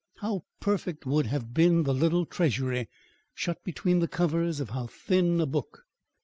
How 0.17 0.45
perfect 0.59 1.05
would 1.05 1.27
have 1.27 1.53
been 1.53 1.83
the 1.83 1.93
little 1.93 2.25
treasury, 2.25 2.89
shut 3.35 3.63
between 3.63 3.99
the 3.99 4.07
covers 4.07 4.59
of 4.59 4.71
how 4.71 4.87
thin 4.87 5.39
a 5.39 5.45
book! 5.45 5.83